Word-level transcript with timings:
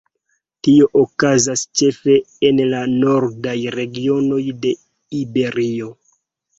Tio 0.67 0.87
okazas 1.01 1.65
ĉefe 1.83 2.17
en 2.51 2.63
la 2.73 2.81
nordaj 3.05 3.57
regionoj 3.79 4.43
de 4.67 4.77
Iberio. 5.23 5.97